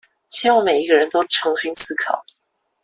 [0.29, 2.25] 希望每一個人都重新思考